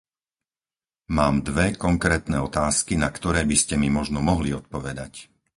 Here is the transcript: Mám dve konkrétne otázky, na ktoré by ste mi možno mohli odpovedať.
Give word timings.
Mám 1.17 1.35
dve 1.47 1.67
konkrétne 1.85 2.37
otázky, 2.49 2.93
na 3.03 3.09
ktoré 3.17 3.41
by 3.49 3.53
ste 3.61 3.75
mi 3.81 3.89
možno 3.97 4.19
mohli 4.29 4.49
odpovedať. 4.59 5.13